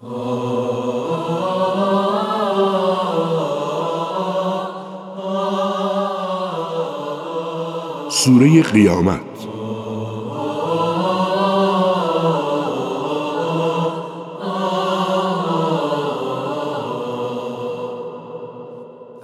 سوره 0.00 0.12
قیامت. 8.62 9.20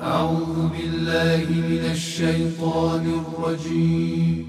أعوذ 0.02 0.68
بالله 0.68 1.46
من 1.48 1.84
الشيطان 1.90 3.04
الرجيم. 3.24 4.46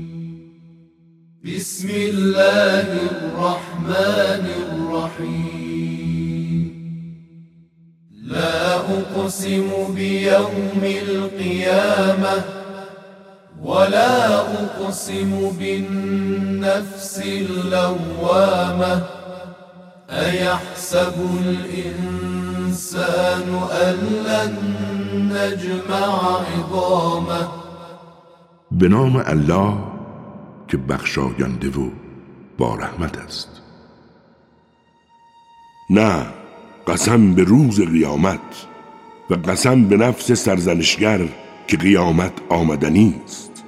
بسم 1.45 1.89
الله 1.89 2.87
الرحمن 3.11 4.45
الرحيم. 4.67 5.56
أقسم 8.89 9.93
بيوم 9.95 10.81
القيامة 10.83 12.43
ولا 13.61 14.39
أقسم 14.39 15.51
بالنفس 15.59 17.21
اللوامة 17.25 19.03
أيحسب 20.09 21.13
الإنسان 21.45 23.47
أن 23.71 23.95
لن 24.25 24.53
نجمع 25.33 26.41
عظامه؟ 26.41 27.47
به 28.71 28.87
نام 28.87 29.17
الله 29.17 29.77
که 30.67 30.77
بخشاینده 30.77 31.69
و 31.69 31.89
با 32.57 32.75
رحمت 32.75 33.17
است. 33.17 33.61
نه 35.89 36.25
قسم 36.87 37.33
به 37.33 37.43
روز 37.43 37.81
قیامت. 37.81 38.67
و 39.29 39.35
قسم 39.35 39.83
به 39.83 39.97
نفس 39.97 40.31
سرزنشگر 40.31 41.19
که 41.67 41.77
قیامت 41.77 42.31
آمدنی 42.49 43.15
است. 43.25 43.63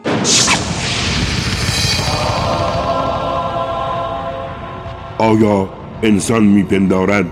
آیا 5.17 5.69
انسان 6.03 6.43
میپندارد 6.43 7.25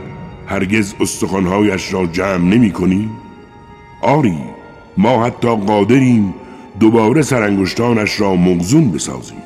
هرگز 0.48 0.94
استخوانهایش 1.00 1.94
را 1.94 2.06
جمع 2.06 2.38
نمی 2.38 2.72
کنی؟ 2.72 3.10
آری 4.02 4.38
ما 4.98 5.26
حتی 5.26 5.56
قادریم 5.56 6.34
دوباره 6.80 7.22
سرانگشتانش 7.22 8.22
را 8.22 8.36
مغزون 8.36 8.92
بسازیم. 8.92 9.42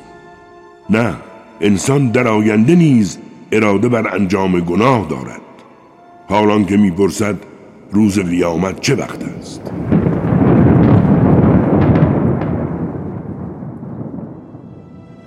نه 0.90 1.14
انسان 1.60 2.08
در 2.08 2.28
آینده 2.28 2.74
نیز 2.74 3.18
اراده 3.52 3.88
بر 3.88 4.14
انجام 4.14 4.60
گناه 4.60 5.06
دارد. 5.08 5.40
حالان 6.28 6.64
که 6.64 6.76
می‌پرسد 6.76 7.51
روز 7.92 8.18
قیامت 8.18 8.80
چه 8.80 8.94
وقت 8.94 9.24
است؟ 9.24 9.72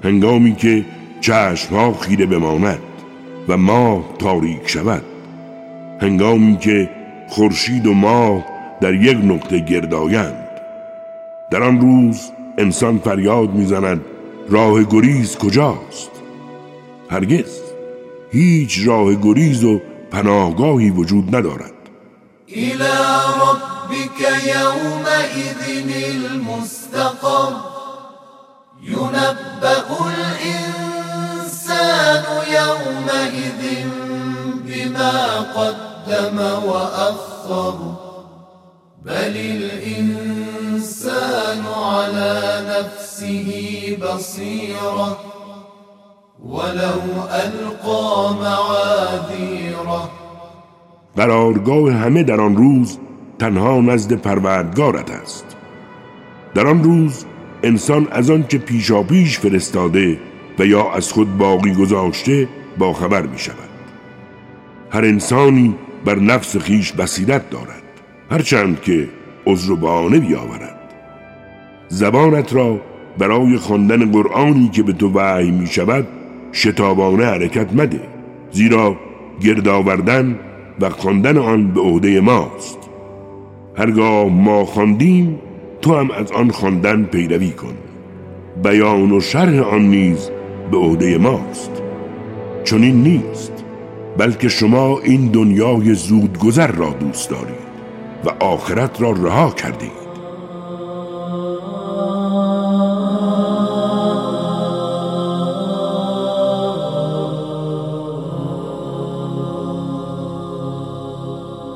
هنگامی 0.04 0.56
که 0.56 0.86
چشمها 1.22 1.94
خیره 1.94 2.26
بماند 2.26 2.80
و 3.48 3.58
ماه 3.58 4.04
تاریک 4.20 4.68
شود 4.70 5.04
هنگامی 6.02 6.58
که 6.58 6.90
خورشید 7.28 7.88
و 7.88 7.94
ماه 7.94 8.46
در 8.82 8.94
یک 8.94 9.18
نقطه 9.24 9.60
گردایند 9.60 10.48
در 11.52 11.64
آن 11.64 11.82
روز 11.82 12.32
انسان 12.58 12.98
فریاد 12.98 13.54
می‌زند 13.54 14.02
راه 14.50 14.84
گریز 14.84 15.38
کجاست؟ 15.38 16.12
هرگز 17.10 17.62
هیچ 18.32 18.88
راه 18.88 19.16
گریز 19.16 19.64
و 19.64 19.82
پناهگاهی 20.12 20.90
وجود 20.90 21.36
ندارد. 21.36 21.75
إلى 22.56 23.20
ربك 23.42 24.22
يومئذ 24.46 25.86
المستقر. 26.10 27.54
ينبأ 28.82 29.84
الإنسان 31.26 32.24
يومئذ 32.48 33.88
بما 34.56 35.40
قدم 35.40 36.40
وأخر. 36.66 37.94
بل 39.06 39.38
الإنسان 39.38 40.54
على 41.76 42.64
نفسه 42.70 43.50
بصيرة. 44.02 45.20
ولو 46.44 47.02
ألقى 47.32 48.34
معاذيره. 48.34 50.25
قرارگاه 51.16 51.92
همه 51.94 52.24
در 52.24 52.42
آن 52.42 52.56
روز 52.56 52.98
تنها 53.40 53.82
نزد 53.82 54.14
پروردگارت 54.14 55.12
است. 55.12 55.56
در 56.54 56.68
آن 56.68 56.84
روز 56.84 57.26
انسان 57.64 58.08
از 58.12 58.30
آن 58.30 58.48
که 58.48 58.58
پیشا 58.58 59.04
پیش 59.04 59.40
فرستاده 59.40 60.20
و 60.60 60.66
یا 60.66 60.92
از 60.92 61.12
خود 61.12 61.38
باقی 61.38 61.74
گذاشته 61.74 62.48
با 62.78 62.94
خبر 62.94 63.22
می 63.22 63.40
شود. 63.40 63.70
هر 64.92 65.06
انسانی 65.06 65.76
بر 66.06 66.16
نفس 66.16 66.58
خیش 66.58 66.92
بصیرت 66.92 67.50
دارد 67.50 67.84
هرچند 68.32 68.82
که 68.82 69.10
عذر 69.46 69.72
و 69.72 69.76
بهانه 69.76 70.20
بیاورد. 70.20 70.76
زبانت 71.88 72.54
را 72.54 72.82
برای 73.18 73.58
خواندن 73.58 74.12
قرآنی 74.12 74.70
که 74.70 74.84
به 74.84 74.94
تو 74.94 75.10
وحی 75.10 75.52
می 75.52 75.68
شود 75.68 76.08
شتابانه 76.54 77.26
حرکت 77.26 77.74
مده 77.74 78.02
زیرا 78.52 78.96
گرد 79.42 79.68
آوردن 79.68 80.40
و 80.80 80.90
خواندن 80.90 81.38
آن 81.38 81.72
به 81.72 81.82
عهده 81.82 82.22
ماست. 82.22 82.78
هرگاه 83.76 84.26
ما 84.26 84.66
خواندیم 84.66 85.40
تو 85.82 85.96
هم 85.96 86.12
از 86.12 86.32
آن 86.32 86.50
خواندن 86.50 87.04
پیروی 87.04 87.52
کن. 87.52 87.74
بیان 88.64 89.12
و 89.12 89.20
شرح 89.20 89.60
آن 89.60 89.82
نیز 89.82 90.30
به 90.72 90.78
عهده 90.78 91.18
ماست. 91.18 91.72
چون 92.64 92.84
این 92.84 93.04
نیست 93.04 93.66
بلکه 94.18 94.50
شما 94.50 95.00
این 95.04 95.28
دنیای 95.28 95.94
زودگذر 95.94 96.72
را 96.72 96.90
دوست 96.90 97.30
دارید 97.30 97.66
و 98.26 98.44
آخرت 98.44 99.02
را 99.02 99.12
رها 99.12 99.50
کردید. 99.50 100.05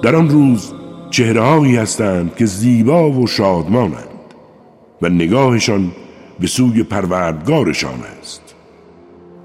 در 0.09 0.15
آن 0.15 0.29
روز 0.29 0.73
چهرههایی 1.09 1.75
هستند 1.75 2.35
که 2.35 2.45
زیبا 2.45 3.11
و 3.11 3.27
شادمانند 3.27 4.33
و 5.01 5.09
نگاهشان 5.09 5.91
به 6.39 6.47
سوی 6.47 6.83
پروردگارشان 6.83 7.99
است 8.19 8.55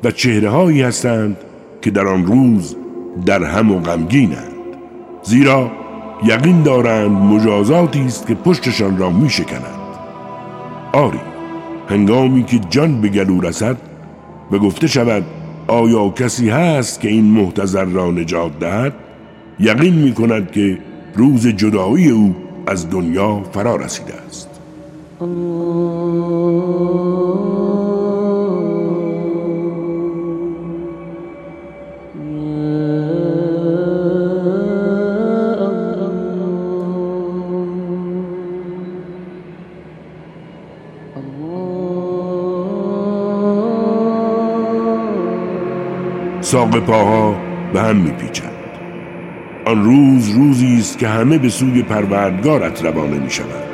و 0.04 0.10
چهرههایی 0.10 0.82
هستند 0.82 1.36
که 1.82 1.90
در 1.90 2.06
آن 2.06 2.26
روز 2.26 2.76
در 3.26 3.44
هم 3.44 3.72
و 3.72 3.80
غمگینند. 3.80 4.52
زیرا 5.22 5.70
یقین 6.26 6.62
دارند 6.62 7.10
مجازاتی 7.10 8.00
است 8.00 8.26
که 8.26 8.34
پشتشان 8.34 8.98
را 8.98 9.10
می 9.10 9.30
شکنند. 9.30 9.98
آری 10.92 11.20
هنگامی 11.88 12.44
که 12.44 12.58
جان 12.70 13.00
به 13.00 13.08
گلو 13.08 13.40
رسد 13.40 13.76
و 14.52 14.58
گفته 14.58 14.86
شود 14.86 15.24
آیا 15.66 16.08
کسی 16.08 16.50
هست 16.50 17.00
که 17.00 17.08
این 17.08 17.24
محتضر 17.24 17.84
را 17.84 18.10
نجات 18.10 18.58
دهد؟ 18.58 19.03
یقین 19.60 19.94
می 19.94 20.12
کند 20.12 20.50
که 20.50 20.78
روز 21.14 21.46
جدایی 21.46 22.10
او 22.10 22.34
از 22.66 22.90
دنیا 22.90 23.42
فرا 23.52 23.76
رسیده 23.76 24.14
است. 24.14 24.48
ساق 46.40 46.78
پاها 46.78 47.36
به 47.72 47.80
هم 47.80 47.96
میپیچند. 47.96 48.53
آن 49.66 49.84
روز 49.84 50.28
روزی 50.28 50.76
است 50.78 50.98
که 50.98 51.08
همه 51.08 51.38
به 51.38 51.48
سوی 51.48 51.82
پروردگارت 51.82 52.84
روانه 52.84 53.18
می‌شوند. 53.18 53.64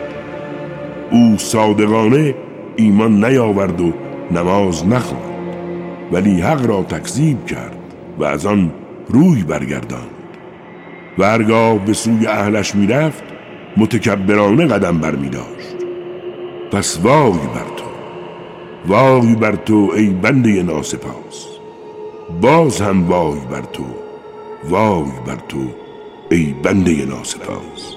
او 1.10 1.34
صادقانه 1.38 2.34
ایمان 2.76 3.24
نیاورد 3.24 3.80
و 3.80 3.92
نماز 4.30 4.86
نخواند 4.86 5.54
ولی 6.12 6.40
حق 6.40 6.66
را 6.66 6.82
تکذیب 6.82 7.46
کرد 7.46 7.76
و 8.18 8.24
از 8.24 8.46
آن 8.46 8.70
روی 9.08 9.42
برگرداند. 9.42 10.10
و 11.18 11.24
هرگاه 11.24 11.78
به 11.78 11.92
سوی 11.92 12.26
اهلش 12.26 12.74
می‌رفت 12.74 13.22
متکبرانه 13.76 14.66
قدم 14.66 14.98
برمیداشت. 14.98 15.76
پس 16.72 16.98
وای 17.02 17.32
بر 17.32 17.70
تو 17.76 17.84
وای 18.86 19.34
بر 19.34 19.56
تو 19.56 19.90
ای 19.96 20.06
بنده 20.06 20.62
ناسپاس 20.62 21.46
باز 22.40 22.80
هم 22.80 23.08
وای 23.08 23.40
بر 23.50 23.62
تو 23.72 23.84
وای 24.68 25.10
بر 25.26 25.38
تو 25.48 25.58
ای 26.30 26.54
بنده 26.62 27.04
ناسپاس. 27.06 27.94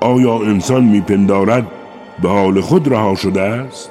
آیا 0.00 0.34
انسان 0.34 0.84
میپندارد 0.84 1.66
به 2.22 2.28
حال 2.28 2.60
خود 2.60 2.88
رها 2.88 3.14
شده 3.14 3.40
است؟ 3.40 3.90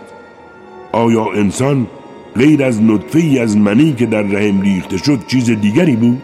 آیا 0.91 1.25
انسان 1.25 1.87
غیر 2.35 2.63
از 2.63 2.81
نطفه 2.81 3.19
ای 3.19 3.39
از 3.39 3.57
منی 3.57 3.93
که 3.93 4.05
در 4.05 4.21
رحم 4.21 4.61
ریخته 4.61 4.97
شد 4.97 5.27
چیز 5.27 5.49
دیگری 5.49 5.95
بود؟ 5.95 6.21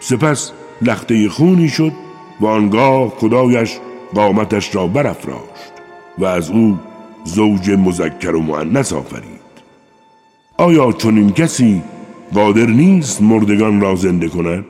سپس 0.00 0.52
لخته 0.82 1.28
خونی 1.28 1.68
شد 1.68 1.92
و 2.40 2.46
آنگاه 2.46 3.08
خدایش 3.08 3.78
قامتش 4.14 4.74
را 4.74 4.86
برافراشت 4.86 5.72
و 6.18 6.24
از 6.24 6.50
او 6.50 6.78
زوج 7.24 7.70
مذکر 7.70 8.34
و 8.34 8.40
مؤنث 8.40 8.92
آفرید. 8.92 9.42
آیا 10.56 10.92
چنین 10.92 11.32
کسی 11.32 11.82
قادر 12.34 12.66
نیست 12.66 13.22
مردگان 13.22 13.80
را 13.80 13.94
زنده 13.94 14.28
کند 14.28 14.64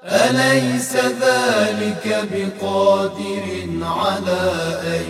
أليس 0.03 0.95
ذلك 0.95 2.05
بقادر 2.31 3.45
على 3.81 4.43
أن 4.97 5.05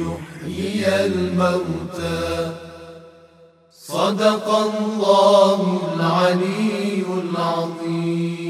يحيي 0.00 0.82
الموتى. 1.06 2.52
صدق 3.72 4.46
الله 4.48 5.60
العلي 5.96 7.04
العظيم. 7.22 8.49